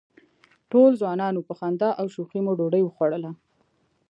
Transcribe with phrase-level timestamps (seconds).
[0.71, 3.31] ټول ځوانان وو، په خندا او شوخۍ مو ډوډۍ وخوړله.